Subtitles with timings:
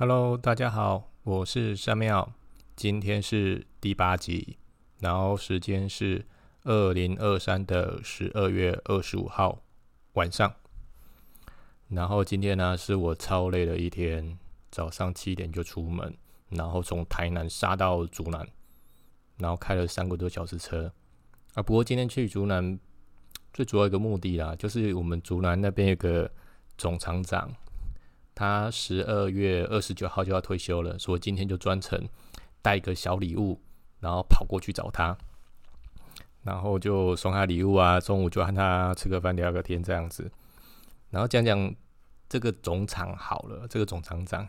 [0.00, 2.32] Hello，大家好，我是山庙，
[2.74, 4.56] 今天是第八集，
[4.98, 6.24] 然后时间是
[6.62, 9.60] 二零二三的十二月二十五号
[10.14, 10.54] 晚上，
[11.88, 14.38] 然后今天呢是我超累的一天，
[14.70, 16.16] 早上七点就出门，
[16.48, 18.48] 然后从台南杀到竹南，
[19.36, 20.90] 然后开了三个多小时车，
[21.52, 22.80] 啊，不过今天去竹南
[23.52, 26.30] 最主要一个目的啦，就是我们竹南那边有个
[26.78, 27.54] 总厂长。
[28.34, 32.08] 他十二月二十九号就要退休了，所以今天就专程
[32.62, 33.60] 带一个小礼物，
[34.00, 35.16] 然后跑过去找他，
[36.42, 38.00] 然后就送他礼物啊。
[38.00, 40.30] 中午就和他吃个饭聊个天这样子，
[41.10, 41.74] 然后讲讲
[42.28, 43.66] 这个总厂好了。
[43.68, 44.48] 这个总厂长，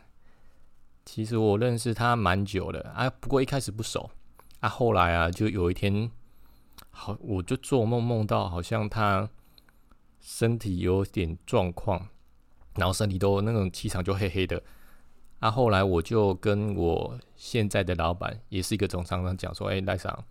[1.06, 4.10] 其实我认识他蛮久了啊，不过一开始不熟
[4.62, 4.70] 啊。
[4.70, 6.10] 后来啊，就有一天，
[6.92, 9.30] 好，我就做梦梦到好像他
[10.22, 12.08] 身体有点状况。
[12.76, 14.62] 然后身体都那种气场就黑黑的，
[15.40, 20.24] 啊，后来我就跟我现在的老板，也是一个总厂长讲说，哎，赖上，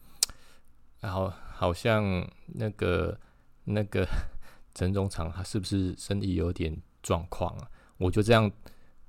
[1.00, 3.18] 然后好像那个
[3.64, 4.06] 那个
[4.74, 7.68] 陈总厂他是不是身体有点状况啊？
[7.98, 8.50] 我就这样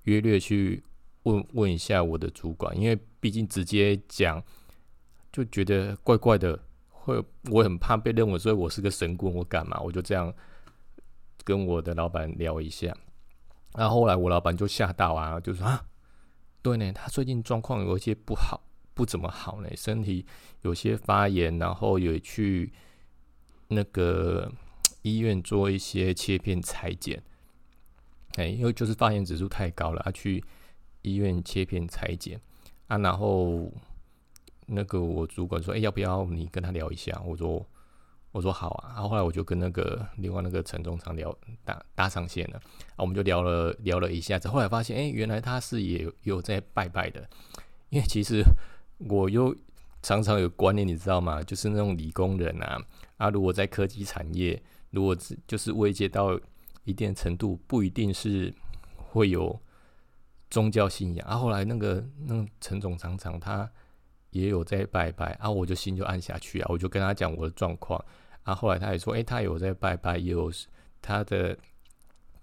[0.03, 0.83] 约略去
[1.23, 4.43] 问问一下我的主管，因为毕竟直接讲
[5.31, 9.79] 就觉得怪怪的，会我很怕被认为说我是个神棍，我干嘛？
[9.79, 10.33] 我就这样
[11.45, 12.93] 跟我的老板聊一下。
[13.73, 15.85] 然后后来我老板就吓到啊，就说啊，
[16.61, 18.61] 对呢，他最近状况有一些不好，
[18.93, 20.25] 不怎么好呢，身体
[20.61, 22.71] 有些发炎，然后有去
[23.67, 24.51] 那个
[25.01, 27.23] 医院做一些切片裁剪，
[28.35, 30.43] 哎，因为就是发炎指数太高了，他去
[31.01, 32.39] 医院切片裁剪
[32.87, 33.71] 啊，然后
[34.65, 37.21] 那个我主管说，哎，要不要你跟他聊一下？
[37.25, 37.65] 我说。
[38.31, 42.57] 我说好啊，然后后来我就跟那个另外那个陈总长聊搭搭上线了，
[42.95, 47.27] 啊，我们就聊了聊了一下子，后来发现，哎，原来他是也有在拜拜的，
[47.89, 48.41] 因为其实
[48.99, 49.53] 我又
[50.01, 51.43] 常常有观念，你知道吗？
[51.43, 52.81] 就是那种理工人啊，
[53.17, 54.61] 啊，如果在科技产业，
[54.91, 55.13] 如果
[55.45, 56.39] 就是未接到
[56.85, 58.53] 一定程度，不一定是
[58.95, 59.59] 会有
[60.49, 61.27] 宗教信仰。
[61.27, 63.69] 啊，后来那个那个陈总常常他
[64.29, 68.01] 也有在拜拜，啊，我就心就暗下去啊，我就跟他讲我的状况。
[68.43, 70.51] 啊，后来他也说，哎，他有在拜拜，也有
[70.99, 71.55] 他的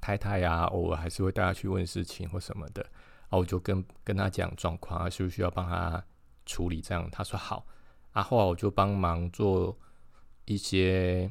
[0.01, 2.81] 太太呀，偶尔还是会带他去问事情或什么的。
[3.29, 6.01] 啊，我就跟跟他讲状况啊，需不需要帮他
[6.47, 6.81] 处理？
[6.81, 7.67] 这样他说好。
[8.13, 9.77] 啊，后来我就帮忙做
[10.45, 11.29] 一些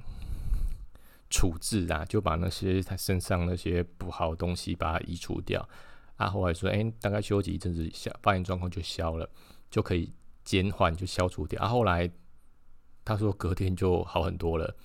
[1.30, 5.68] 处置啊，就把那些他身上那些不好的东西把它移除掉。
[6.18, 9.30] 啊，后来说，哎，大概休息一阵子，消发炎状况就消了，
[9.70, 10.12] 就可以
[10.44, 11.64] 减缓就消除掉。
[11.64, 12.12] 啊，后来。
[13.08, 14.76] 他说隔天就好很多了，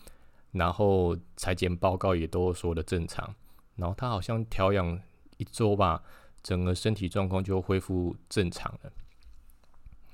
[0.52, 3.34] 然后裁剪报告也都说的正常，
[3.74, 4.96] 然后他好像调养
[5.38, 6.00] 一周吧，
[6.40, 8.92] 整个身体状况就恢复正常了。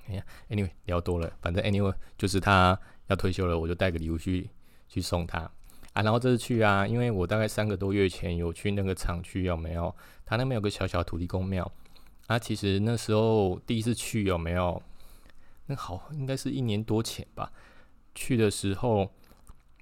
[0.06, 4.48] 哎呀，anyway 聊多了，反正 anyway 就是他要退休了，我就带个礼物去
[4.88, 5.40] 去送他
[5.92, 6.00] 啊。
[6.00, 9.94] 然后这次去啊，因为我大概三个多月前有去那个厂区，有没有？
[10.24, 11.70] 他那边有个小小土地公庙
[12.26, 12.38] 啊。
[12.38, 14.82] 其实那时候第一次去有没有？
[15.66, 17.52] 那好，应该是一年多前吧。
[18.18, 19.08] 去的时候，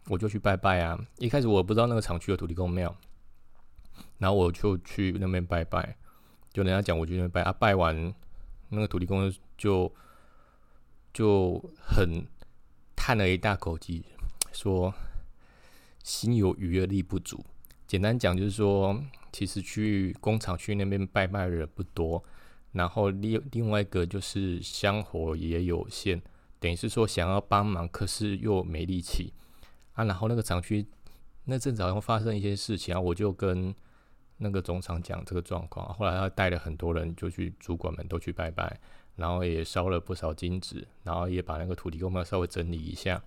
[0.09, 0.99] 我就去拜拜啊。
[1.17, 2.95] 一开始我不知道那个厂区有土地公庙，
[4.19, 5.97] 然后我就去那边拜拜。
[6.53, 8.15] 就人家讲，我去那边拜啊，拜完
[8.69, 9.91] 那个土地公就
[11.15, 12.27] 就很
[12.95, 14.05] 叹了一大口气，
[14.53, 14.93] 说
[16.05, 17.43] 心有余而力不足。
[17.87, 19.03] 简单讲就是说，
[19.33, 22.23] 其实去工厂去那边拜拜的人不多，
[22.73, 26.21] 然后另另外一个就是香火也有限。
[26.59, 29.33] 等于是说想要帮忙，可是又没力气
[29.93, 30.05] 啊。
[30.05, 30.87] 然后那个厂区
[31.44, 33.75] 那阵子好像发生一些事情啊，我就跟
[34.39, 35.87] 那个总厂讲这个状况。
[35.95, 38.78] 后来他带了很多人，就去主管们都去拜拜，
[39.15, 43.22] 然后也烧了不少金纸，然后也把那个土地公庙稍微整理一下。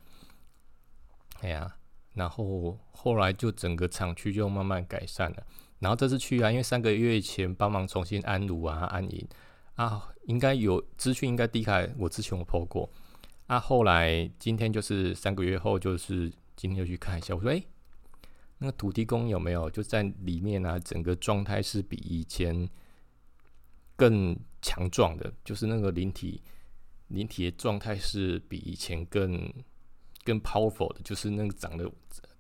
[1.42, 1.76] 哎呀，
[2.14, 5.44] 然后后来就整个厂区就慢慢改善了。
[5.80, 9.26] 然后这次去啊，因为三个月前帮忙重新安炉啊、安营
[9.76, 12.90] 啊，应该有资讯，应该低开我之前我破过。
[13.50, 17.34] 啊，后来今天就是三个月后，就是今天又去看一下。
[17.34, 17.64] 我说，哎，
[18.60, 20.78] 那个土地公有没有就在里面啊？
[20.78, 22.70] 整个状态是比以前
[23.96, 26.44] 更强壮的，就是那个灵体，
[27.08, 29.52] 灵体的状态是比以前更
[30.24, 31.92] 更 powerful 的，就是那个长得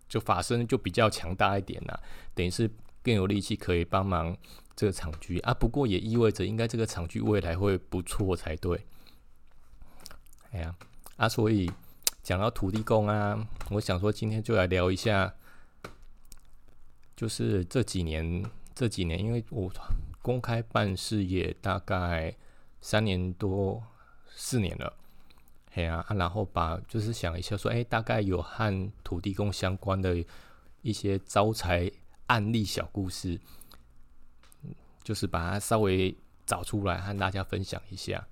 [0.08, 2.00] 就法身就比较强大一点呐，
[2.36, 2.70] 等于是
[3.02, 4.38] 更有力气可以帮忙
[4.76, 5.56] 这个厂区啊。
[5.56, 8.86] 不过也意味着，应该这个厂区未来会不错才对。
[10.52, 10.76] 哎呀。
[11.20, 11.70] 啊所以
[12.24, 13.38] 讲到土地公啊，
[13.72, 15.34] 我想说今天就来聊一下，
[17.14, 18.42] 就是这几年
[18.74, 19.70] 这几年，因为我
[20.22, 22.34] 公开办事业大概
[22.80, 23.84] 三年多
[24.30, 24.94] 四年了，
[25.74, 30.24] 嘿啊，然后把就是想一下说，哎，大概有和土地公相关的
[30.82, 31.92] 一些招财
[32.28, 33.38] 案例小故事，
[35.04, 38.26] 就是把它稍微找出来和大家分享一下。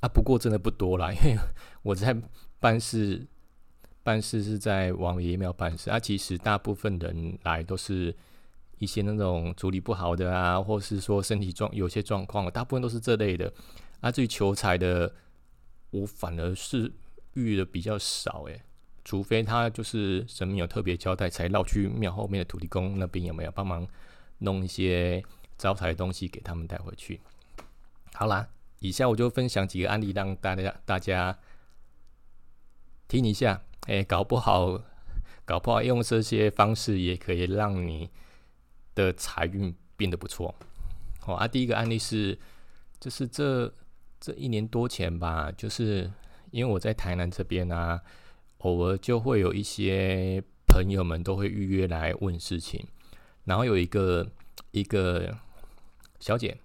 [0.00, 0.08] 啊。
[0.08, 1.38] 不过真的不多啦，因为
[1.82, 2.16] 我在
[2.60, 3.26] 办事。
[4.02, 8.14] 办事是在王爷庙办事啊，其实大部分人来都是
[8.78, 13.52] 一些那种处理不好的啊，或是说身体状有些状况，大部分都是这类的。
[14.00, 15.12] 啊，至于求财的，
[15.90, 16.92] 我反而是
[17.34, 18.62] 遇的比较少诶，
[19.04, 23.84] 除非他就是神明有特别交代，才绕去庙后面的土地公那边有没有帮忙
[24.38, 25.20] 弄一些
[25.58, 27.20] 招财的东西给他们带回去。
[28.14, 28.48] 好啦，
[28.80, 31.38] 以下我就分享几个案例，让大家大家
[33.08, 33.62] 听一下。
[33.86, 34.82] 哎，搞不好，
[35.44, 38.10] 搞不好用这些方式也可以让你
[38.96, 40.52] 的财运变得不错。
[41.20, 42.36] 好啊，第一个案例是，
[42.98, 43.72] 就是这
[44.18, 46.10] 这一年多前吧，就是
[46.50, 48.02] 因为我在台南这边啊，
[48.58, 52.84] 偶尔就会有一些朋友们都会预约来问事情，
[53.44, 54.28] 然后有一个
[54.72, 55.32] 一个
[56.18, 56.58] 小姐，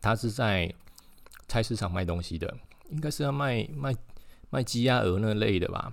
[0.00, 0.74] 她是在
[1.48, 2.56] 菜市场卖东西的，
[2.90, 3.94] 应该是要卖卖
[4.50, 5.92] 卖鸡鸭鹅那类的吧。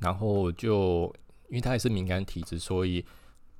[0.00, 1.12] 然后就，
[1.48, 3.04] 因为他也是敏感体质，所以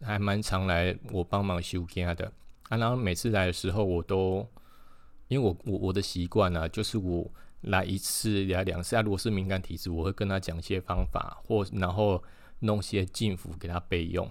[0.01, 2.33] 还蛮常来我帮忙修家的
[2.69, 2.77] 啊。
[2.77, 4.47] 然后每次来的时候，我都
[5.27, 7.29] 因为我我我的习惯呢，就是我
[7.63, 9.03] 来一次来两次啊。
[9.03, 12.23] 如果是敏感体质，我会跟他讲一些方法，或然后
[12.61, 14.31] 弄些净符给他备用。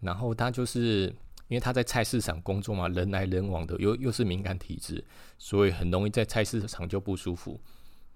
[0.00, 1.12] 然后他就是
[1.48, 5.04] 因为他在菜市场工作嘛，人来人往的，又又是敏感体质，
[5.38, 7.60] 所以很容易在菜市场就不舒服。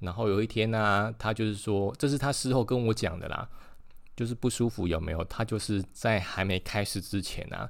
[0.01, 3.49] 然后有一天呢，他就是说，这是他事后跟我讲的啦，
[4.17, 5.25] 就是不舒服有没有？
[5.25, 7.69] 他就是在还没开始之前啊，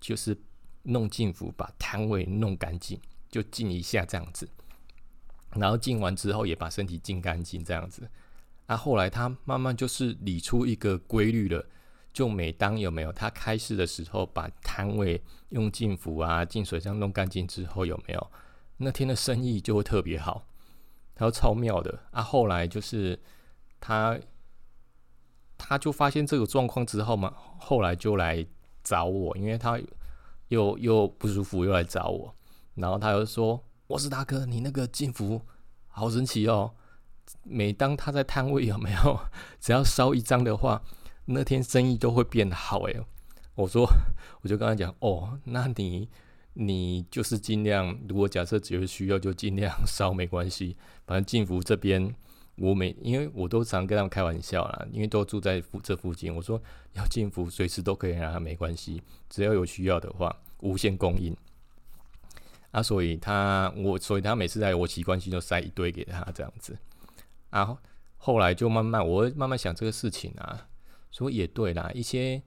[0.00, 0.36] 就是
[0.82, 3.00] 弄净服，把摊位弄干净，
[3.30, 4.48] 就净一下这样子。
[5.54, 8.10] 然后净完之后，也把身体净干净这样子。
[8.66, 11.64] 啊，后来他慢慢就是理出一个规律了，
[12.18, 18.30] 就每当有没有他开市的时候，把摊位用净服啊、净水箱弄干净之后，有没有
[18.78, 20.44] 那天的生意就会特别好。
[21.14, 22.20] 他超妙的啊！
[22.20, 23.16] 后来就是
[23.78, 24.18] 他，
[25.56, 28.44] 他就发现这个状况之后嘛，后来就来
[28.82, 29.80] 找我，因为他
[30.48, 32.34] 又又不舒服，又来找我。
[32.74, 35.42] 然后他又说：“我是大哥，你那个净符
[35.86, 36.74] 好神奇哦！
[37.44, 39.20] 每当他在摊位有没有，
[39.60, 40.82] 只要烧一张的话，
[41.28, 43.00] 那天生意都会变好。”诶，
[43.54, 43.86] 我说，
[44.42, 46.08] 我就跟他讲：“哦，那你。”
[46.60, 50.76] 你就是尽量，如果假设只有需要，就尽量烧没关系。
[51.06, 52.12] 反正进福这边，
[52.56, 56.60] 我每因为我都常跟他们开玩笑啦，因为都住在附这附近，我说
[56.94, 61.36] 要进福随时都可以让他没关系，只要有需要的话，无限供应。
[62.72, 66.76] 啊，所以他我所以他每次来我习惯性就塞一堆给他这样子。
[67.50, 67.78] 然后
[68.16, 70.66] 后来就慢慢我慢慢想这个事情啊，
[71.18, 72.40] 说也对啦，一些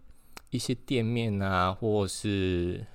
[0.49, 2.85] 一些店面啊，或是。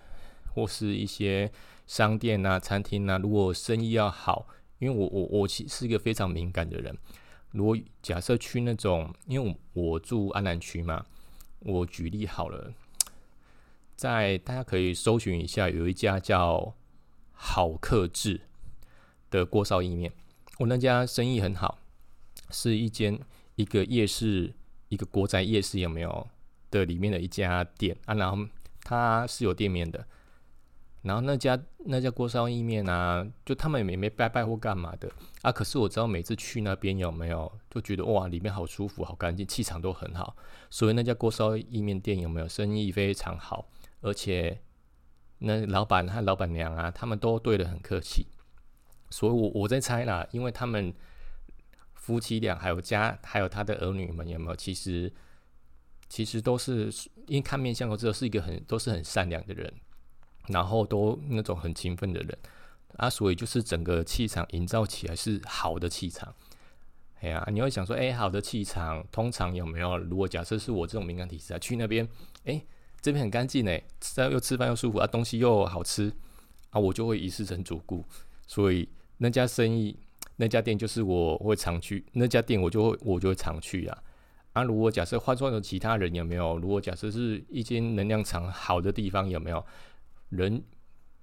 [0.56, 1.52] 或是一些
[1.86, 6.96] 商店啊、餐厅啊，如果生意要好，因为我我我其是一个非常敏感的人。
[7.50, 11.04] 如果假设去那种，因为我我住安南区嘛，
[11.58, 12.72] 我举例好了，
[13.94, 16.74] 在大家可以搜寻一下，有一家叫
[17.32, 18.40] 好客制
[19.28, 20.10] 的锅烧意面，
[20.60, 21.76] 我那家生意很好，
[22.48, 23.20] 是一间
[23.56, 24.54] 一个夜市，
[24.88, 26.26] 一个国宅夜市有没有
[26.70, 28.46] 的里面的一家店啊，然后
[28.82, 30.06] 它是有店面的。
[31.02, 35.08] 然后那家那家锅烧意面啊，就他们也没没拜拜或干嘛的
[35.42, 35.52] 啊。
[35.52, 40.36] 可是我知道每次去那边有没有，就觉得哇，里面好舒服、好干净，气场都很好。
[40.68, 43.68] 所以那家锅烧意面店有没有生意非常好，
[44.00, 44.60] 而且
[45.38, 48.26] 那老板和老板娘啊，他们都对的很客气。
[49.08, 50.92] 所以我我在猜啦，因为他们
[52.06, 55.12] 夫妻俩还有家还有他的儿女们有没有，其实
[56.08, 56.92] 其实都是
[57.26, 59.72] 因为看面相都知道是一个很都是很善良的人。
[60.48, 62.38] 然后都那种很勤奋的人
[62.98, 66.32] 啊，所以就是整个气场营造起来是好的气场。
[67.20, 69.98] 哎呀，你会想说，哎，好的气场通常有没有？
[69.98, 72.08] 如果假设是我这种敏感体质啊，去那边，
[72.44, 72.64] 哎，
[73.00, 76.12] 这边很干净哎，吃又吃饭又舒服啊，东西又好吃
[76.70, 78.04] 啊，我就会一世成主顾。
[78.46, 79.98] 所以那家生意
[80.36, 84.02] 那家店就是我会常去，那家店我就会我就会常去啊。
[84.52, 86.56] 啊，如果假设换算成其他人有没有？
[86.58, 89.64] 如果假设是一间能量场好的地方有没有？
[90.30, 90.62] 人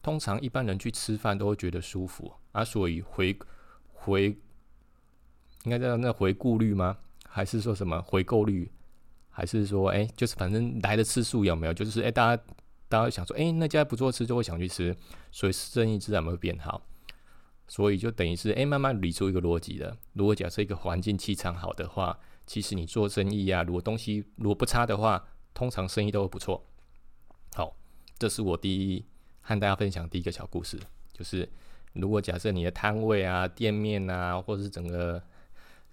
[0.02, 3.38] 通常一般人去吃饭都会觉得舒服啊，所以回
[3.92, 4.38] 回
[5.64, 6.98] 应该叫那回顾率吗？
[7.28, 8.72] 还是说什么回购率？
[9.30, 11.74] 还是说哎，就是反正来的次数有没有？
[11.74, 12.44] 就是哎，大家
[12.88, 14.96] 大家想说，哎，那家不错吃，就会想去吃，
[15.32, 16.82] 所以生意自然会变好。
[17.68, 19.98] 所以就等于是，哎，慢慢理出一个逻辑的。
[20.14, 26.66] 如果假设一个环境气场好的话，其实你做生意啊，如果东西如果不差的话，通常生意都会不错。
[27.56, 27.76] 好，
[28.20, 29.06] 这是我第一
[29.42, 30.80] 和大家分享第一个小故事，
[31.14, 31.50] 就是
[31.94, 35.24] 如果假设你的摊位啊、店面啊，或者是整个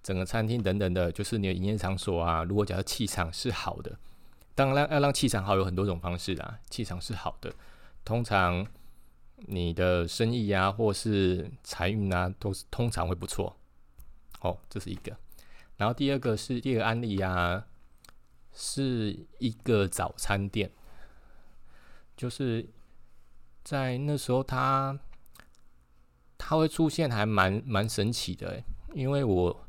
[0.02, 3.98] 整个餐厅等等的，就是你的营业场所啊，如果假设气场是好的，
[4.54, 6.58] 当然要让气场好有很多种方式啦。
[6.68, 7.52] 气场是好的，
[8.04, 8.66] 通常
[9.46, 13.56] 你的生意啊，或是财运啊，都是通常会不错。
[14.40, 15.16] 哦，这是一个。
[15.76, 17.66] 然后第二个是第二个案例啊，
[18.52, 20.70] 是一个早餐店，
[22.16, 22.68] 就是
[23.64, 24.98] 在那时候他
[26.38, 28.62] 他会出现还蛮蛮神奇的，
[28.94, 29.66] 因为我。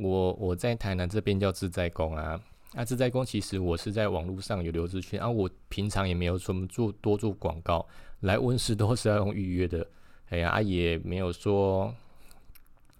[0.00, 2.40] 我我在台南这边叫自在工啊，
[2.72, 7.84] 那自在工其实我是在网络上有留资讯啊，我平常也没有什么做多做广告，
[8.20, 9.86] 来温室都是要用预约的，
[10.30, 11.94] 哎呀，也没有说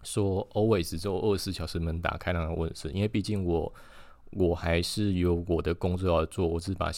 [0.03, 3.73] 说 always 就二十四小时门打开那个温室，因为毕竟我
[4.31, 6.91] 我还是有我的工作要做，我是把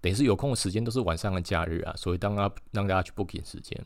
[0.00, 3.78] 等于是有空的时间都是晚上的假日啊，所以当他让大家去 booking 时间，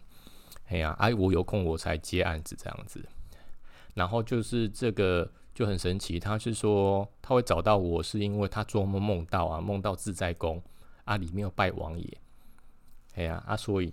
[0.67, 3.05] 哎呀，哎我有空我才接案子这样子。
[3.95, 10.63] 然后就是这个就很神奇，他是说他会找到我是因为他做梦梦到啊，梦到自在宫
[11.05, 12.19] 啊里面有拜王爷，
[13.19, 13.93] 哎呀啊，所以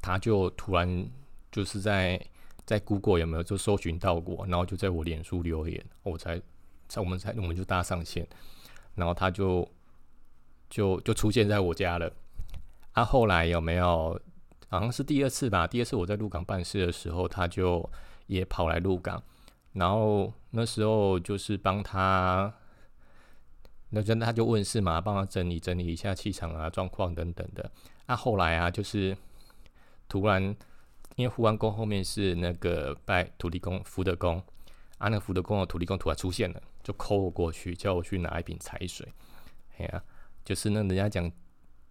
[0.00, 1.06] 他就突然
[1.52, 2.18] 就是在
[2.64, 6.40] 在 Google 有没有就搜寻到过，然后就在我脸书留言，我才
[6.88, 8.26] 才我们才我们就搭上线，
[8.94, 9.68] 然后他就
[10.70, 12.10] 就就出现在我家了。
[12.92, 14.18] 啊，后来有没有
[14.68, 15.66] 好像是第二次吧？
[15.66, 17.88] 第二次我在鹿港办事的时候，他就。
[18.28, 19.22] 也跑来鹿港，
[19.74, 22.52] 然后那时候就是帮他，
[23.90, 27.70] 那真的他就问事嘛，帮他整理整理一下气场啊、状况等等的。
[28.06, 29.16] 那后来啊，就是
[30.08, 30.42] 突然，
[31.14, 34.42] 因为福安宫后面是那个拜土地公福德宫，
[34.98, 39.06] 啊，那福德宫的土地公突然出现了，就 call 我过去，叫我去拿一瓶财水。
[39.78, 40.02] 哎呀，
[40.44, 41.30] 就是那人家讲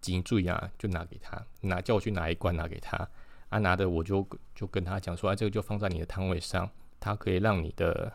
[0.00, 3.08] 金坠啊，就拿给他，拿叫我去拿一罐拿给他。
[3.48, 8.12] 啊，拿的我就就跟他讲说，啊，这个就放在你的摊位上，它可以让你的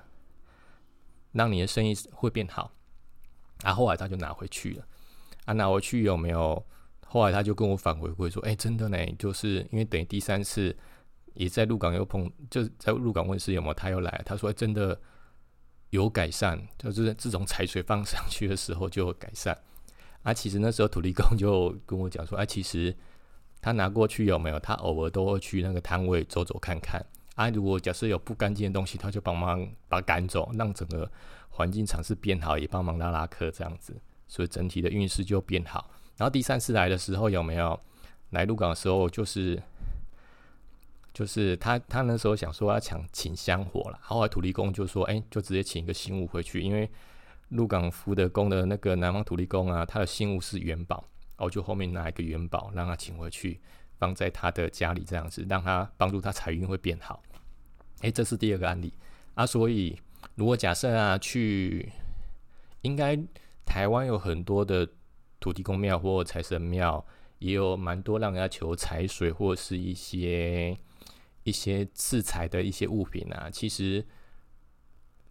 [1.32, 2.72] 让你的生意会变好。
[3.63, 4.86] 啊，后来他就拿回去了。
[5.46, 6.63] 啊，拿回去有没有？
[7.06, 10.75] 后来他就跟我反回馈说，哎，真的呢，就是因为等于第三次
[11.34, 13.74] 也在鹿港又碰，就在鹿港问世有没有？
[13.74, 15.00] 他又来，他说真的
[15.89, 19.58] 有改善，就是自从财水放上去的时候就有改善。
[20.24, 22.96] 啊，其实那时候土地公就跟我讲说，啊，其实。
[23.63, 24.60] 他拿过去有没有？
[24.60, 27.00] 他偶尔都会去那个摊位走走看看
[27.36, 27.50] 啊。
[27.50, 31.10] 如果假设有不干净的东西，他就帮忙把它赶走，让整个
[31.50, 33.96] 环境场是变好，也帮忙拉拉客这样子，
[34.28, 35.90] 所以整体的运势就变好。
[36.18, 37.80] 然后第三次来的时候有没有？
[38.32, 39.62] 来鹿港的时候就是
[41.14, 46.90] 就是他他那时候想说要抢请香火了，后来土地公就说：“哎，就直接请一个新物回去，因为
[47.50, 51.04] 鹿港福德宫的那个南方土地公啊，他的新物是元宝。”
[51.36, 53.60] 然后就后面拿一个元宝，让他请回去，
[54.01, 57.22] 放在他的家里，这样子让他帮助他财运会变好。
[58.00, 58.91] 诶，这是第二个案例
[59.36, 59.46] 啊。
[59.46, 59.96] 所以
[60.34, 61.91] 如果假设啊，去
[62.81, 63.15] 应该
[63.63, 64.89] 台湾有很多的
[65.39, 67.05] 土地公庙或财神庙，
[67.38, 70.75] 也有蛮多让人家求财水或是一些
[71.43, 73.51] 一些赐财的一些物品啊。
[73.51, 74.03] 其实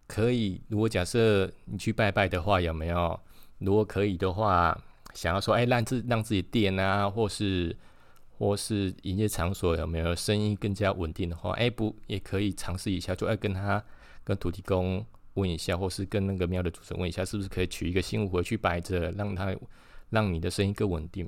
[0.07, 3.19] 可以，如果假设你去拜拜的话，有没有？
[3.59, 4.81] 如果可以的话。
[5.13, 7.75] 想要说，哎，让自让自己店啊，或是
[8.41, 13.83] 或是营业场所有没有生意更加稳定的话，哎，不也可以尝试一下，就爱跟他
[14.23, 15.05] 跟土地公
[15.35, 19.55] 问一下，或是跟那个庙的主人问一下，是不是可以取一个新物回去摆着，让他
[20.09, 21.27] 让你的生意更稳定。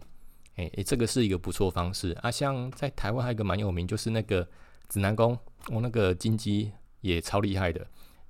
[0.55, 2.31] 哎哎，这个是一个不错方式啊。
[2.31, 4.47] 像在台湾还有一个蛮有名，就是那个
[4.89, 5.37] 指南宫，
[5.71, 7.85] 我那个金鸡也超厉害的，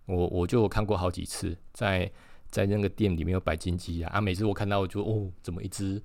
[0.06, 2.12] 我我就看过好几次在。
[2.54, 6.00] 在那个店里面有摆金鸡啊，啊，每次我看到我就哦，怎么一只？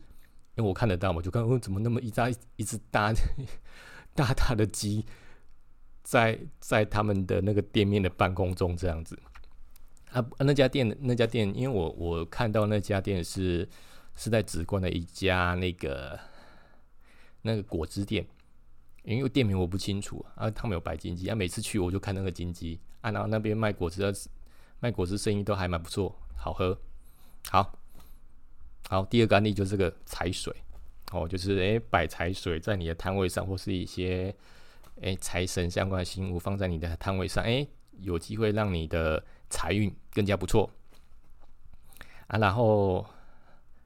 [0.59, 3.13] 因为我看得到嘛，就看哦，怎么那么一大一只大
[4.13, 5.07] 大大的鸡，
[6.03, 9.17] 在在他们的那个店面的办公中这样子
[10.11, 13.69] 啊，那家店那家店，因为我我看到那家店是
[14.17, 16.19] 是在直观的一家那个
[17.43, 18.27] 那个果汁店，
[19.05, 24.13] 因为店名我不清楚啊，他们有白金鸡啊，每次去我就看那个金鸡啊，然后那边卖果汁的
[24.81, 26.19] 卖果汁生意都还蛮不错。
[26.35, 26.77] 好喝，
[27.51, 27.78] 好，
[28.89, 29.05] 好。
[29.05, 30.55] 第二个案例就是这个财水，
[31.13, 34.35] 哦，就是诶摆财水在你的摊位上，或是一些
[35.01, 37.69] 诶财神相关的新物放在你的摊位上，诶，
[38.01, 40.71] 有机会让你的财运更加不错
[42.29, 42.39] 啊。
[42.39, 43.05] 然后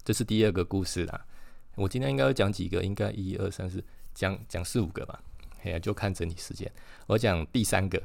[0.04, 1.26] 这是第二个故事啦。
[1.74, 2.82] 我今天应该会讲几个？
[2.82, 3.82] 应该一二三四，
[4.14, 5.22] 讲讲四五个吧。
[5.62, 6.70] 哎呀，就看整体时间。
[7.06, 8.02] 我讲第三个，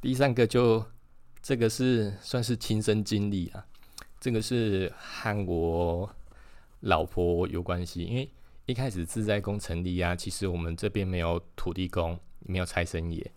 [0.00, 0.84] 第三个就
[1.40, 3.64] 这个是算是亲身经历啊。
[4.20, 6.12] 这个是和我
[6.80, 8.30] 老婆有关系，因为
[8.66, 13.30] 一开始自在宫成立啊，其实我们这边没有土地公，没有财神爷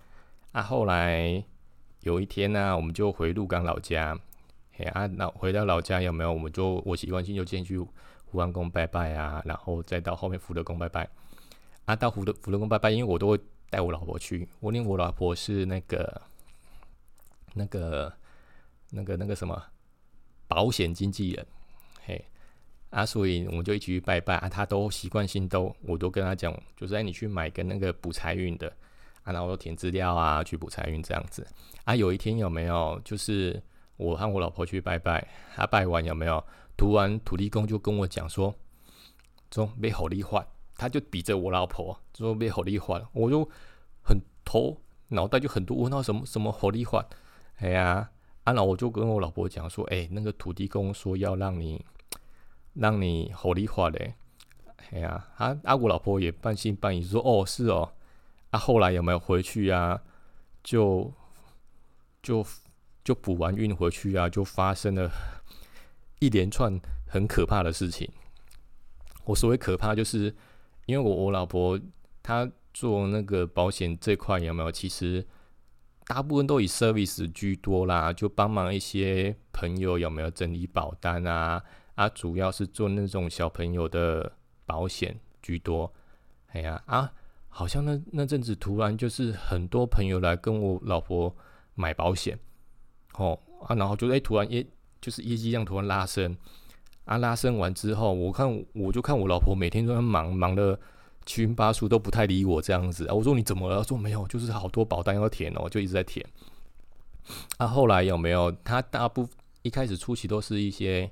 [0.52, 0.62] 啊。
[0.62, 1.44] 后来
[2.02, 4.20] 有一天呢，我们就回鹿港老家，
[4.74, 6.32] 嘿啊，那回到老家有没有？
[6.32, 7.80] 我们就我习惯性就先去
[8.26, 11.10] 胡安宫拜拜啊，然后再到后面福德宫拜拜。
[11.86, 16.22] 啊，到福德福德宫拜拜，因为我都会带我老婆去，我连我老婆是那个
[17.54, 18.14] 那个
[18.92, 19.64] 那个那个什么。
[20.48, 21.48] 保险经纪人，
[22.06, 22.26] 嘿
[22.92, 24.48] 啊，所以我们就一起去拜拜啊。
[24.48, 28.72] 他都习惯性都，我都跟他讲，就是哎，你去买个那个补财运的
[29.24, 31.48] 啊，然后填资料啊，去补财运这样子
[31.86, 31.96] 啊。
[31.96, 33.60] 有一天有没有，就是
[33.98, 36.44] 我和我老婆去拜拜，他拜完有没有？
[36.78, 38.54] 涂完土地公就跟我讲说，
[39.52, 40.46] 说被好利换，
[40.76, 43.50] 他就比着我老婆说被好利换，我就
[44.04, 47.06] 很头脑袋就很多问到什么什么好利换，
[47.56, 48.10] 哎呀。
[48.44, 51.80] 啊，那我就跟我老婆讲说，哎，那个土地公说要让你，
[52.74, 54.16] 让你合理化嘞，
[54.92, 57.92] 哎呀，啊，啊，我老婆也半信半疑说，哦，是哦，
[58.52, 60.02] 啊，后来有没有回去啊？
[60.64, 61.12] 就
[62.22, 62.46] 就
[63.04, 65.10] 就补完运回去啊，就发生了
[66.20, 68.10] 一连串很可怕的事情。
[69.26, 70.36] 我所谓可怕，就是
[70.86, 71.80] 因为我我老婆
[72.24, 74.72] 她做那个保险这块有没有？
[74.72, 75.26] 其实。
[76.08, 81.64] 大部分都以 service 居多啦，就帮忙一些朋友有没有整理保单啊？
[81.96, 84.32] 啊，主要是做那种小朋友的
[84.66, 85.92] 保险居多。
[86.54, 87.12] 哎呀啊，
[87.50, 91.36] 好像那那阵子突然就是很多朋友来跟我老婆
[91.76, 92.38] 买保险，
[93.16, 94.66] 哦啊，然后就哎突然业
[95.00, 96.36] 就是业绩量突然拉升，
[97.06, 100.80] 啊拉升完之后，我看我就看我老婆每天都在忙忙的。
[101.24, 103.14] 七荤八素都不太理我这样子啊！
[103.14, 103.84] 我说你怎么了？
[103.84, 106.26] 说没有，就是好多保单要填哦，就一直在填。
[107.58, 108.52] 啊，后来有没有？
[108.64, 109.30] 他大部
[109.62, 111.10] 一开始初期都是一些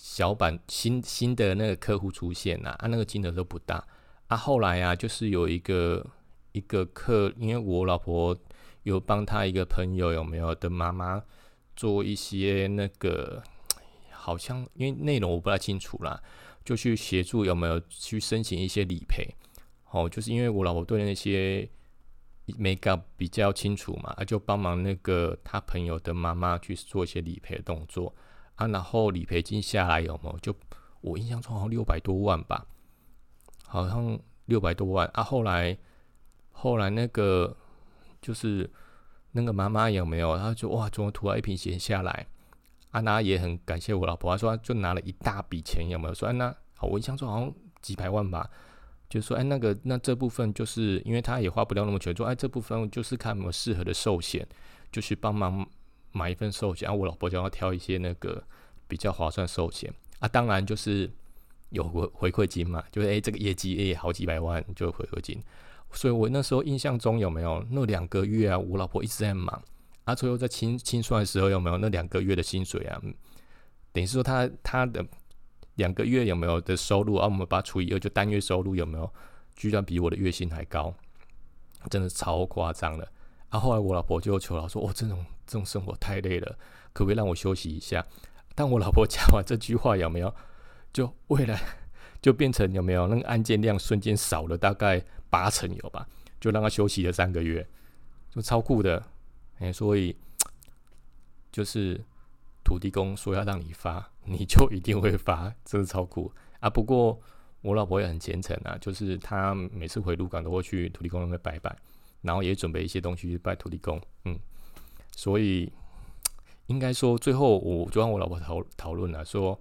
[0.00, 3.84] 小版新新的那个客户出现呐，啊，那个金额都不大。
[4.28, 6.06] 啊，后来啊，就是有一个
[6.52, 8.36] 一个客，因为我老婆
[8.84, 11.22] 有帮他一个朋友有没有的妈妈
[11.74, 13.42] 做一些那个，
[14.10, 16.22] 好像因为内容我不太清楚啦。
[16.64, 19.26] 就去协助有没有去申请一些理赔，
[19.90, 21.68] 哦，就是因为我老婆对那些
[22.58, 28.14] make up 比较清楚嘛，啊，就帮忙那个他朋友的妈妈去做一些理赔的动作
[28.58, 30.38] 啊，然后理赔金下来有没有？
[30.40, 30.54] 就
[31.00, 32.66] 我印象中好像六百多万吧，
[33.64, 35.22] 好像六百多万啊。
[35.22, 35.78] 后来
[36.50, 37.56] 后来那个
[38.20, 38.68] 就是
[39.32, 40.36] 那个妈妈有没有？
[40.36, 42.26] 他就哇，怎么突然一瓶钱下来？
[42.90, 46.14] 安娜也很感谢我老婆，她说就拿了一大笔钱，有没有？
[46.14, 48.50] 说安娜，好，我印象中好像几百万吧。
[49.08, 54.46] 就说哎，那个那这部分就是因为他也花不了那么久，说哎这部分就是看有没有适合的寿险，
[54.90, 55.64] 就去帮忙
[56.12, 56.88] 买一份寿险。
[56.88, 58.42] 啊，我老婆就要挑一些那个
[58.86, 61.10] 比较划算寿险啊，当然就是
[61.70, 65.42] 有回回馈金嘛，就是哎这个业绩哎好几百万就回馈金。
[65.92, 69.62] 所以我那时候印象中有没有那两个月啊，我老婆一直在忙。
[70.04, 73.00] 啊最后在清清算的时候有没有那两个月的薪水啊？
[73.92, 75.04] 等于是说他他的
[75.74, 77.24] 两个月有没有的收入啊？
[77.24, 79.12] 我们把它除以二，就单月收入有没有？
[79.54, 80.94] 居然比我的月薪还高，
[81.90, 83.08] 真的超夸张了。
[83.50, 86.58] 啊，后来我老婆就求了，说：“哦，这种这种生活太累了，
[86.92, 88.04] 可不可以让我休息一下？”
[88.54, 90.34] 但我老婆 讲完这句话有没有？
[90.92, 91.60] 就未来
[92.20, 96.08] 就变成有没有那个案件量瞬间少了大概八成有吧？
[96.40, 97.66] 就让他休息了三个月，
[98.30, 99.02] 就超酷的。
[99.58, 100.16] 哎，所以
[101.50, 102.00] 就是
[102.64, 106.70] 土地公说要让你发，你就一定会发，真的超酷啊！
[106.70, 107.20] 不过
[107.62, 111.76] 我老婆也很虔诚啊，就是她每次回鹿港都会去土地公那边拜拜，
[112.22, 114.00] 然后也准备一些东西去拜土地公。
[114.24, 114.38] 嗯，
[115.16, 115.72] 所以
[116.66, 119.58] 应该说最后我就让我老婆讨讨论了，说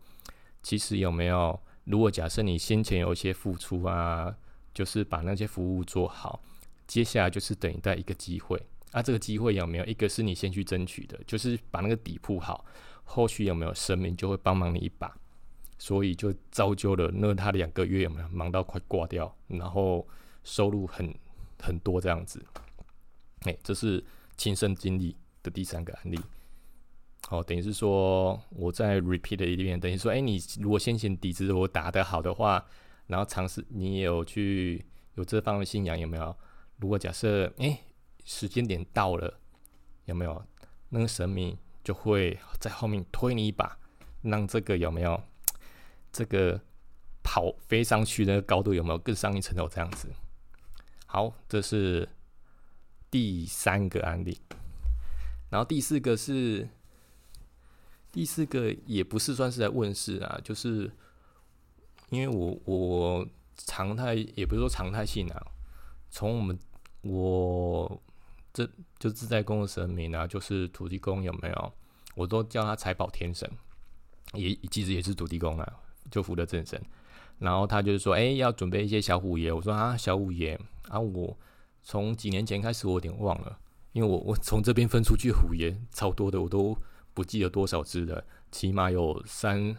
[0.62, 4.36] 其实有没有，如果假设你先前有一些付出啊，
[4.74, 6.42] 就是把那些服务做好，
[6.86, 8.62] 接下来就是等待一个机会。
[8.92, 9.86] 那这个机会有没有？
[9.86, 12.66] 一个是你先去争取的，就是把那个底铺好，
[13.04, 15.14] 后续有没有神明就会帮忙你一把，
[15.78, 20.08] 所以就造就了那他两个月有没有忙到快挂掉，然后
[20.44, 21.14] 收入很
[21.60, 22.44] 很多这样子。
[23.42, 24.04] 哎，这是
[24.36, 26.20] 亲身经历的第三个案例。
[27.30, 32.66] 哦，等于是说我在 repeat 一遍，等于说，哎，你如果先前底子我打得好的话，
[33.08, 36.36] 然后尝试你也有去有这方面信仰有没有？
[36.78, 37.80] 如果假设哎。
[38.30, 39.40] 时间点到了，
[40.04, 40.46] 有没有
[40.90, 43.80] 那个神明就会在后面推你一把，
[44.22, 45.24] 让这个有没有
[46.12, 46.60] 这个
[47.24, 50.10] 跑飞上去那个高度有没有更上一层楼这样子？
[51.08, 52.08] 好，这是
[53.10, 54.38] 第三个案例，
[55.50, 56.68] 然后第四个是
[58.12, 60.92] 第四个也不是算是在问世啊，就是
[62.10, 65.48] 因为我我常态也不是说常态性啊，
[66.10, 66.60] 从我们
[67.02, 68.02] 我
[68.54, 71.74] 这就自在宫的神明啊，就是土地公有没有？
[72.16, 73.50] 我都叫他财宝天神，
[74.34, 75.80] 也其实也是土地公啊，
[76.12, 76.84] 就福德正神。
[77.40, 79.54] 然后他就是说，哎，要准备一些小虎爷。
[79.54, 80.60] 我说啊，小虎爷。
[80.90, 81.38] 啊，我
[81.84, 83.60] 从几年前开始，我有点忘了，
[83.94, 86.78] 因为我我从这边分出去虎爷超多的，我都
[87.14, 89.76] 不记得多少只了，起码有三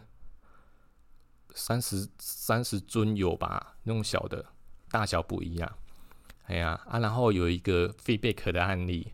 [1.54, 4.44] 三十三十尊有吧，那种小的，
[4.90, 5.70] 大小不一样。
[6.44, 9.12] 哎呀啊，然后有一个 feedback 的案例，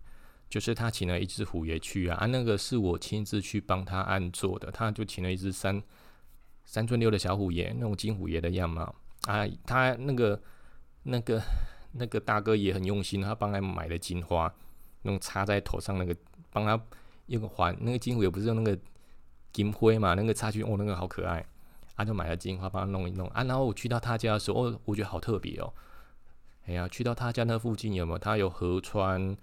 [0.48, 5.83] 就是他请了一只虎爷去啊，啊，那个是我亲自去帮他按做的，他就请了一只三
[6.64, 8.94] 三寸六的小虎爷，那种金虎爷的样貌
[9.26, 10.40] 啊，他那个
[11.02, 11.42] 那个。
[11.96, 14.52] 那个大哥也很用心，他帮他买了金花，
[15.02, 16.14] 用插在头上那个，
[16.50, 16.80] 帮他
[17.26, 18.78] 用个环，那个金虎也不是用那个
[19.52, 21.46] 金灰嘛，那个插去，哦，那个好可爱，
[21.96, 23.44] 他就买了金花帮他弄一弄啊。
[23.44, 25.72] 然后我去到他家的时候，哦，我觉得好特别哦。
[26.66, 28.18] 哎呀，去到他家那附近有没有？
[28.18, 29.37] 他有河川，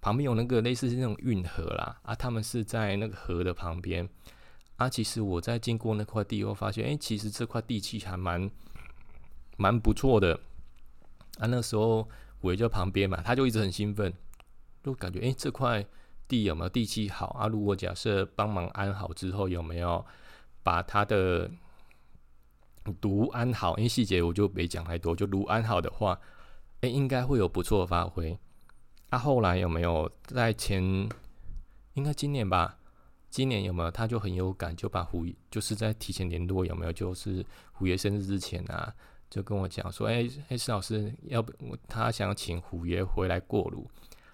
[0.00, 2.14] 旁边有那个类似是那种运河啦啊。
[2.14, 4.06] 他们是在那个河的旁边
[4.76, 4.88] 啊。
[4.88, 8.50] 其实我在经过那块地后发现，哎，其实这块地气还蛮
[9.56, 10.38] 蛮不错的。
[11.38, 12.08] 啊，那时候
[12.40, 14.12] 我就旁边嘛，他就一直很兴奋，
[14.82, 15.84] 就感觉哎，这块
[16.26, 17.46] 地有没有地气好啊？
[17.46, 20.04] 如果假设帮忙安好之后，有没有
[20.62, 21.50] 把他的
[23.00, 23.76] 毒安好？
[23.76, 26.18] 因为细节我就没讲太多，就如安好的话，
[26.80, 28.38] 哎，应该会有不错的发挥。
[29.10, 30.82] 啊，后来有没有在前，
[31.94, 32.78] 应该今年吧？
[33.30, 33.90] 今年有没有？
[33.90, 36.92] 他就很有感，就把虎就是在提前联络有没有？
[36.92, 38.94] 就是虎爷生日之前啊。
[39.30, 41.52] 就跟我讲说，哎哎，施老师，要不
[41.86, 43.86] 他想请虎爷回来过炉，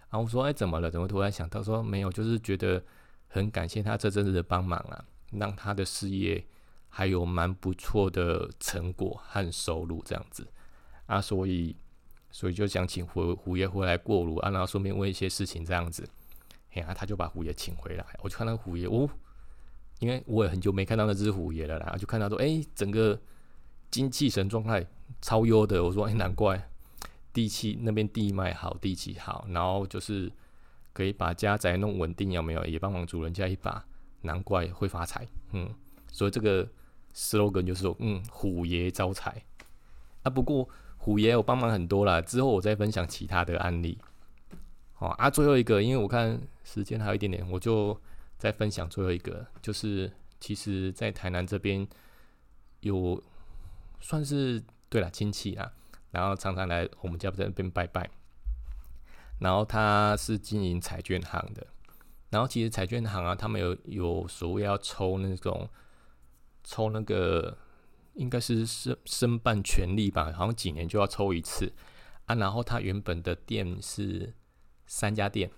[0.08, 0.88] 然后我说，哎，怎么了？
[0.88, 2.12] 怎么突然想到说没有？
[2.12, 2.80] 就是觉得
[3.26, 6.46] 很感谢他这阵子的帮忙啊，让他的事业
[6.88, 10.46] 还有蛮不错的成果和收入这样子
[11.06, 11.74] 啊，所以
[12.30, 16.08] 所以就想请虎虎爷回来过炉啊，然后顺便问一些事情这样子，
[16.72, 19.10] 哎呀，他就把虎爷请回来，我就看到虎爷，哦，
[19.98, 23.20] 因为我也很久没看到那只虎爷了啦，就看到说，哎，整个。
[23.94, 24.84] 精气神状态
[25.22, 26.68] 超优的，我说哎，难怪
[27.32, 30.28] 地气那边地脉好，地气好，然后就是
[30.92, 32.64] 可以把家宅弄稳定，有没有？
[32.64, 33.84] 也帮忙主人家一把，
[34.22, 35.24] 难怪会发财。
[35.52, 35.72] 嗯，
[36.10, 36.68] 所以这个
[37.14, 39.40] slogan 就是说，嗯，虎爷招财
[40.24, 40.28] 啊。
[40.28, 43.96] 不过虎爷我帮忙很多啦，之后我再分享其他的案例。
[44.98, 47.96] 哦啊，最后一个，因为我看时间还有一点点，我就
[48.38, 51.86] 再分享最后一个，就是其实在台南这边
[52.80, 53.22] 有。
[54.04, 55.72] 算是对了亲戚啊，
[56.10, 58.10] 然后常常来我们家在那边拜拜。
[59.38, 61.66] 然后他是经营彩券行的，
[62.28, 65.66] 然后其实彩券行啊，他们有有所谓要抽那种
[66.62, 67.56] 抽那个
[68.12, 71.72] 应该是申申办权利吧，好像几年就要抽一次
[72.26, 72.34] 啊。
[72.34, 74.34] 然后他原本的店是
[74.86, 75.50] 三家店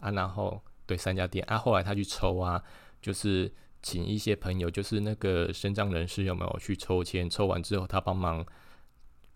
[0.00, 2.64] 啊，然后对三家店啊，后来他去抽啊，
[3.02, 3.52] 就是。
[3.82, 7.28] 请一些朋友，就是那个身障人士，有没有去抽签？
[7.28, 8.46] 抽完之后，他帮忙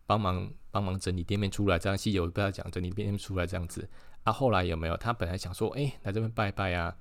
[0.06, 3.88] 帮忙帮忙整理店面出来，这样细节我不要讲，整理店面出来这样子。
[4.22, 4.96] 啊，后来有没有？
[4.96, 6.96] 他本来想说，哎，来这边拜拜啊，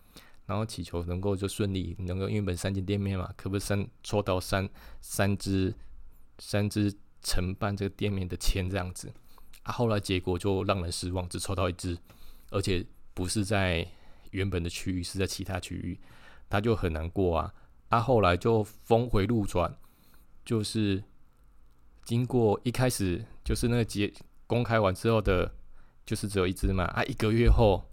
[0.46, 4.68] 然后祈求能够就顺利，能够因为本三间店面嘛，可不可三抽到三
[5.02, 5.74] 三只
[6.40, 9.12] 三只承办这个店面的签这样子？
[9.64, 11.98] 啊，后来结果就让人失望，只抽到一只，
[12.50, 13.88] 而且不是在
[14.32, 16.00] 原本的区域，是在其他区域。
[16.50, 17.54] 他就很难过啊，
[17.90, 19.76] 啊，后来就峰回路转，
[20.46, 21.04] 就是
[22.04, 24.14] 经过一开始就是那个结
[24.48, 25.56] 公开完之后的，
[26.06, 27.84] 就是只有一只嘛，啊，一个月后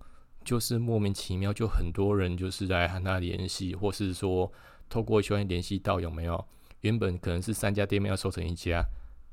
[0.44, 4.52] 就是莫名其妙就很多人就是在和他联系，或是说
[4.88, 6.46] 透过学员联系到有没有，
[6.82, 8.84] 原本可能是三家店面要收成一家，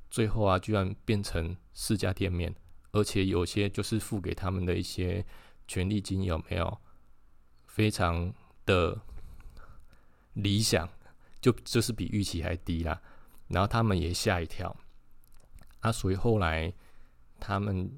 [0.09, 2.55] 最后啊居然变成四家店面，
[2.91, 5.25] 而且有些就是付给他们的一些
[5.67, 6.77] 权利金有没有，
[7.67, 8.33] 非常
[8.65, 9.01] 的。
[10.41, 10.87] 理想
[11.41, 13.01] 就就是比预期还低啦，
[13.47, 14.75] 然后他们也吓一跳。
[15.79, 16.73] 啊，所以后来
[17.39, 17.89] 他们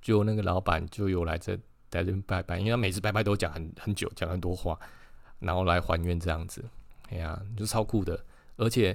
[0.00, 1.56] 就那个老板就有来这
[1.88, 4.78] 在这拜拜，因为他每次拜拜都讲很很久，讲很多话，
[5.38, 6.62] 然后来还愿这样子，
[7.08, 8.24] 哎呀，就超酷的，
[8.56, 8.94] 而且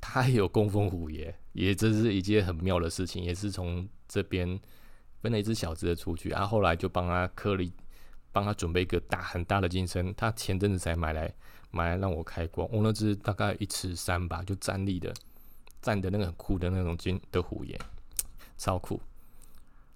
[0.00, 4.60] 他也有供奉虎爷，也这是一件很妙的事情，也是从这边
[5.20, 6.30] 分了一只小只的出去。
[6.30, 7.64] 啊，后来就帮他刻了，
[8.34, 11.32] 帮他准备一个大很大的金身，他前阵子才买来。
[11.76, 12.68] 买来让我开光。
[12.70, 15.12] 我那只大概一尺三吧，就站立的，
[15.82, 17.76] 站的那个很酷的那种金的虎爷，
[18.56, 19.02] 超酷。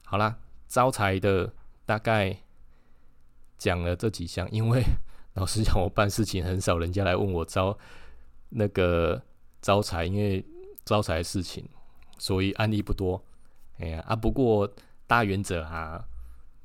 [0.05, 1.55] 好啦，招财的
[1.87, 2.37] 大概
[3.57, 4.83] 讲了这几项，因为
[5.35, 7.79] 老实讲，我办事情很少人家来问我招
[8.48, 9.22] 那个
[9.62, 10.44] 招财，因为
[10.85, 11.64] 招财的事情，
[12.18, 13.22] 所以案例不多。
[13.79, 14.68] 哎呀啊，不过
[15.07, 16.05] 大原则啊，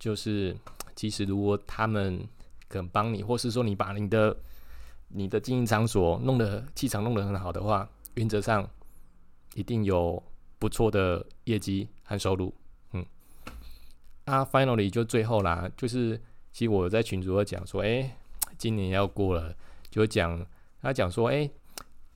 [0.03, 0.53] 就是
[0.97, 2.19] 其实如果他们
[2.67, 4.35] 肯帮你，或是说你把你的
[5.07, 8.69] 你的经营场所弄得气场弄得很好的话，原则上
[9.53, 10.21] 一定有
[10.59, 12.53] 不错的业绩和收入。
[12.91, 13.05] 嗯，
[14.25, 18.13] 啊，finally 就最后啦，就是其实我在群主讲说，哎，
[18.57, 19.55] 今年要过了，
[19.89, 20.45] 就讲
[20.81, 21.49] 他讲说，哎，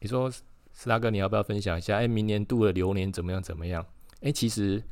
[0.02, 0.30] 你说
[0.73, 1.95] 斯大哥你要不要分享一下？
[1.95, 3.41] 哎，明年度的流年怎么样？
[3.41, 3.86] 怎么样？
[4.19, 4.84] 哎，其实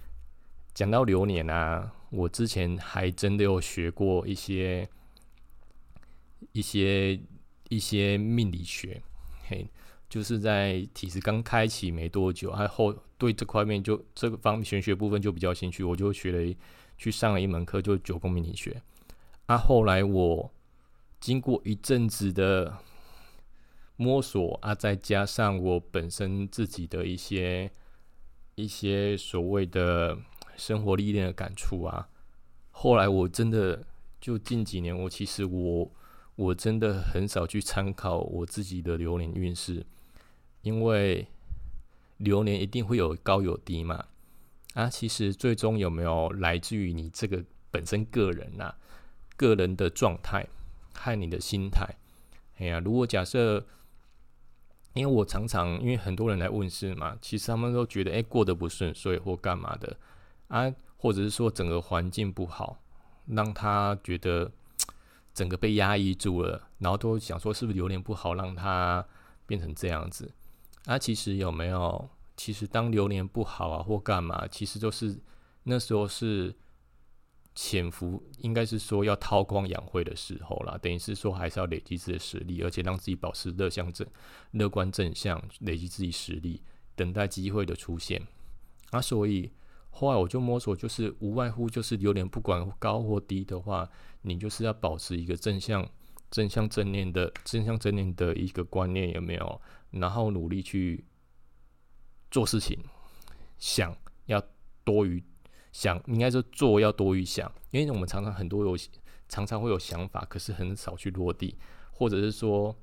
[0.73, 4.87] 讲到流年啊，我之前还真的有学过一些
[6.53, 7.19] 一些
[7.69, 9.01] 一些命理学，
[9.47, 9.67] 嘿，
[10.09, 16.55] 就是在体质刚开启没多久，还后对这块面就这个方玄学部分就比较兴趣，我就学了
[16.97, 18.81] 去上了一门课，就九宫命理学。
[19.47, 20.51] 啊，后来我
[21.19, 22.77] 经过一阵子的
[23.97, 27.71] 摸索啊，再加上我本身自己的一些。
[28.57, 30.17] 一些所谓的
[30.57, 32.07] 生活历练的感触啊，
[32.71, 33.85] 后来我真的
[34.19, 35.91] 就近几年，我其实我
[36.35, 39.85] 我真的很少去参考我自己的流年运势，
[40.61, 41.27] 因为
[42.17, 44.05] 流年一定会有高有低嘛。
[44.73, 48.73] 啊，其实最终有没有来自于你这个本身个人呐，
[49.37, 50.47] 个人的状态
[50.93, 51.95] 和你的心态。
[52.57, 53.65] 哎呀，如果假设。
[54.97, 59.97] 因为我常常因为很多人来问事嘛，其实他们都觉得哎过得不顺所以或干嘛的
[60.47, 62.79] 啊，或者是说整个环境不好，
[63.27, 64.51] 让他觉得
[65.33, 69.05] 整个被压抑住了，然后都想说是不是流年不好，让他
[69.45, 70.31] 变成这样子
[70.85, 70.97] 啊？
[70.97, 72.09] 其实有没有？
[72.37, 75.19] 其实当流年不好啊或干嘛，其实都是
[75.63, 76.55] 那时候是。
[77.57, 84.05] 潜伏应该是说要韬光养晦的时候啦，等于是说还是要累积自己的实力，而且让自己保持乐向正、
[84.51, 86.61] 乐观正向，累积自己实力，
[86.97, 88.21] 等待机会的出现。
[88.91, 89.49] 啊，所以
[89.97, 93.89] 后来我就摸索，就是无外乎就是有点不管高或低的话，
[94.23, 95.89] 你就是要保持一个正向、
[96.29, 99.61] 正向正念的正向正念的一个观念有没有？
[99.91, 101.05] 然后努力去
[102.29, 102.77] 做事情，
[103.57, 104.43] 想要
[104.83, 105.23] 多于。
[105.71, 108.77] 想应该是做要多于想，因为我们常常很多有
[109.27, 111.57] 常常会有想法，可是很少去落地，
[111.91, 112.73] 或者是说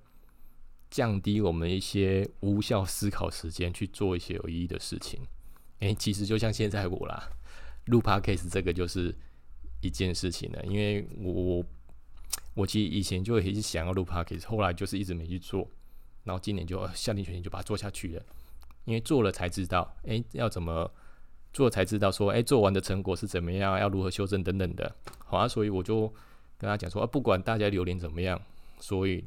[0.90, 5.22] 降低我们一些无效思考时间去做一些有意义的事情。
[5.82, 7.28] 诶，其实就像现在我啦，
[7.86, 9.14] 录 podcast 这个就是
[9.80, 11.64] 一件事情了，因为我
[12.54, 15.68] 我其实以前就一直想要录 podcast，后来就是一直没去做，
[16.24, 18.22] 然后今年就下定决心就把它做下去了，
[18.84, 20.90] 因为做了才知道，诶，要怎么。
[21.54, 25.46] 做才知道说，哎，做完的成果是怎么样，要如何修正等等的，好啊。
[25.46, 26.08] 所以我就
[26.56, 28.40] 跟他讲说，啊，不管大家流年怎么样，
[28.78, 29.22] 所以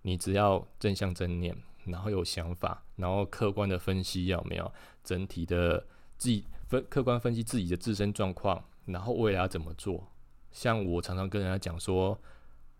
[0.00, 10.08] 你只要正向正念，然后有想法，然后客观的分析有没有整体的自己分客观分析自己的自身状况，然后未来要怎么做。
[10.52, 12.20] 像我常常跟人家讲说，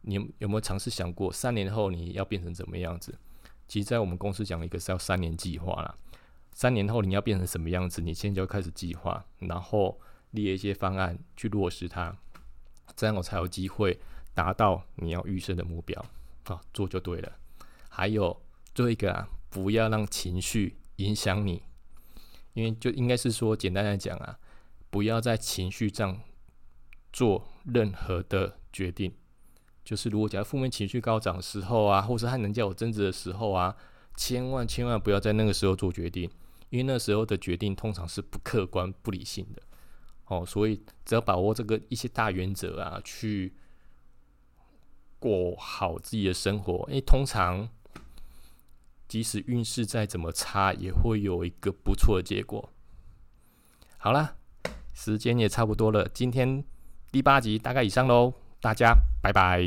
[0.03, 3.19] 你有没有尝试想过三年后你要变成怎么样子？
[3.69, 5.97] 其实，在我们公司讲一个是要三年计划啦。
[6.53, 8.03] 三年后你要变成什么样子？
[8.03, 10.01] 你现在就要开始计划，然后
[10.33, 12.17] 列一些方案去落实它，
[12.97, 14.01] 这样我才有机会
[14.35, 16.05] 达到你要预设的目标。
[16.45, 17.33] 啊，做就对了。
[17.89, 18.37] 还有
[18.75, 21.63] 最后一个啊，不要让情绪影响你，
[22.55, 24.39] 因为就应该是说，简单来讲啊，
[24.91, 26.21] 不要在情绪上
[27.13, 29.15] 做任何的决定。
[29.85, 33.77] 就是如果假如负面情绪高涨的时候啊，或是和人家有争执的时候啊。
[34.17, 36.29] 千万千万不要在那个时候做决定，
[36.69, 39.63] 因为那时候的决定通常是不客观、不理性的。
[40.27, 43.55] 哦，所以只要把握这个一些大原则啊，去
[45.19, 47.67] 过好自己的生活，因为，通常
[49.11, 52.73] 即使运势再怎么差，也会有一个不错的结果。
[53.99, 54.37] 好啦，
[54.95, 56.63] 时间也差不多了，今天
[57.11, 59.61] 第八集大概以上喽，大家拜拜。